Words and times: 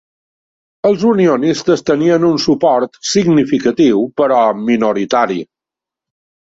Els 0.89 1.03
unionistes 1.09 1.85
tenien 1.91 2.25
un 2.31 2.41
suport 2.47 2.99
significatiu 3.13 4.05
però 4.23 4.43
minoritari. 4.67 5.41